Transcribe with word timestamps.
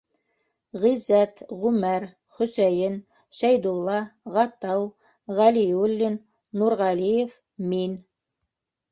Ғиззәт, 0.83 1.41
Ғүмәр, 1.65 2.05
Хөсәйен, 2.37 2.95
Шәйдулла, 3.39 3.97
Ғатау, 4.37 4.87
Ғәлиуллин, 5.41 6.15
Нурғәлиев, 6.63 7.37
мин. 7.75 7.93